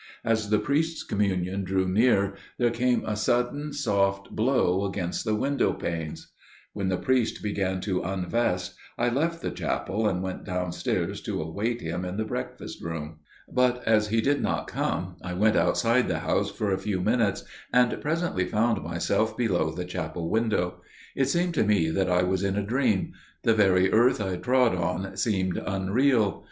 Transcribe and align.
As 0.23 0.49
the 0.49 0.57
Priest's 0.57 1.03
Communion 1.03 1.63
drew 1.63 1.87
near 1.87 2.33
there 2.57 2.71
came 2.71 3.05
a 3.05 3.15
sudden 3.15 3.71
soft 3.71 4.31
blow 4.31 4.83
against 4.85 5.23
the 5.25 5.35
window 5.35 5.73
panes.... 5.73 6.31
When 6.73 6.89
the 6.89 6.97
priest 6.97 7.43
began 7.43 7.81
to 7.81 8.01
unvest, 8.01 8.73
I 8.97 9.09
left 9.09 9.43
the 9.43 9.51
chapel 9.51 10.07
and 10.09 10.23
went 10.23 10.43
downstairs 10.43 11.21
to 11.21 11.39
await 11.39 11.81
him 11.81 12.03
in 12.03 12.17
the 12.17 12.25
breakfast 12.25 12.81
room. 12.81 13.19
But 13.47 13.83
as 13.85 14.07
he 14.07 14.21
did 14.21 14.41
not 14.41 14.65
come, 14.65 15.17
I 15.21 15.33
went 15.33 15.55
outside 15.55 16.07
the 16.07 16.21
house 16.25 16.49
for 16.49 16.71
a 16.71 16.79
few 16.79 16.99
minutes, 16.99 17.43
and 17.71 18.01
presently 18.01 18.45
found 18.47 18.83
myself 18.83 19.37
below 19.37 19.69
the 19.69 19.85
chapel 19.85 20.31
window. 20.31 20.81
It 21.15 21.25
seemed 21.25 21.53
to 21.53 21.63
me 21.63 21.91
that 21.91 22.09
I 22.09 22.23
was 22.23 22.43
in 22.43 22.55
a 22.55 22.63
dream––the 22.65 23.53
very 23.53 23.91
earth 23.93 24.19
I 24.19 24.37
trod 24.37 24.73
on 24.73 25.15
seemed 25.15 25.61
unreal. 25.63 26.39